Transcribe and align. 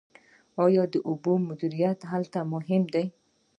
آیا 0.65 0.83
د 0.93 0.95
اوبو 1.09 1.33
مدیریت 1.47 1.99
هلته 2.11 2.39
مهم 2.53 2.83
نه 2.85 2.91
دی؟ 2.93 3.05